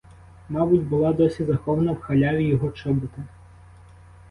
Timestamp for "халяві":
2.01-2.47